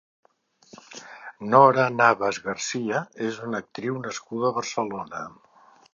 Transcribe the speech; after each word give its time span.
Nora 1.51 1.83
Navas 1.99 2.41
Garcia 2.47 3.03
és 3.27 3.37
una 3.49 3.63
actriu 3.65 4.03
nascuda 4.09 4.51
a 4.51 4.57
Barcelona. 4.57 5.23